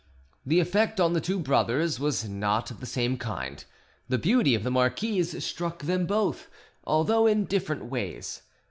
The 0.43 0.59
effect 0.59 0.99
on 0.99 1.13
the 1.13 1.21
two 1.21 1.37
brothers 1.37 1.99
was 1.99 2.27
not 2.27 2.71
of 2.71 2.79
the 2.79 2.87
same 2.87 3.17
kind: 3.17 3.63
the 4.09 4.17
beauty 4.17 4.55
of 4.55 4.63
the 4.63 4.71
marquise 4.71 5.45
struck 5.45 5.83
them 5.83 6.07
both, 6.07 6.49
although 6.85 7.27
in 7.27 7.45
different 7.45 7.85
ways. 7.85 8.41